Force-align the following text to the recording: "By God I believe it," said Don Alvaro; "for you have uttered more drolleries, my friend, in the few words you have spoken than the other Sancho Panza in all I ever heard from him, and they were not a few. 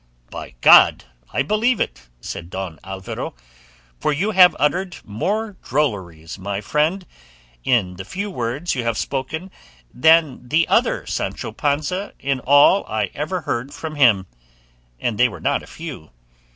"By 0.31 0.55
God 0.61 1.03
I 1.31 1.43
believe 1.43 1.79
it," 1.79 2.09
said 2.19 2.49
Don 2.49 2.79
Alvaro; 2.83 3.35
"for 3.99 4.11
you 4.11 4.31
have 4.31 4.55
uttered 4.57 4.97
more 5.05 5.57
drolleries, 5.61 6.39
my 6.39 6.59
friend, 6.59 7.05
in 7.63 7.97
the 7.97 8.03
few 8.03 8.31
words 8.31 8.73
you 8.73 8.81
have 8.81 8.97
spoken 8.97 9.51
than 9.93 10.49
the 10.49 10.67
other 10.67 11.05
Sancho 11.05 11.51
Panza 11.51 12.13
in 12.17 12.39
all 12.39 12.83
I 12.87 13.11
ever 13.13 13.41
heard 13.41 13.75
from 13.75 13.93
him, 13.93 14.25
and 14.99 15.19
they 15.19 15.29
were 15.29 15.39
not 15.39 15.61
a 15.61 15.67
few. 15.67 16.09